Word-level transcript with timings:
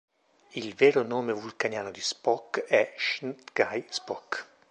Il 0.53 0.73
vero 0.73 1.03
nome 1.03 1.31
vulcaniano 1.31 1.91
di 1.91 2.01
Spock 2.01 2.61
è 2.65 2.95
S'chn 2.97 3.35
T'gai 3.53 3.85
Spock. 3.87 4.47